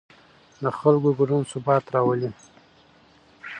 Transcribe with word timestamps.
د 0.63 0.65
خلکو 0.79 1.09
ګډون 1.19 1.43
ثبات 1.51 1.85
راولي 1.93 2.29